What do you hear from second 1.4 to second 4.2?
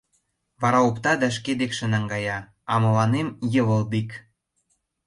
декше наҥгая, а мыланем— йывылдик...